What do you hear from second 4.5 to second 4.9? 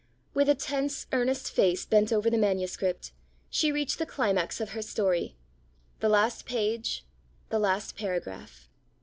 of her